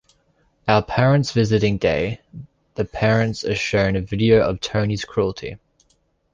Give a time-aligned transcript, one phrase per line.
[0.67, 2.21] On parents' visiting day,
[2.73, 5.59] the parents are shown a video of Tony's cruelty.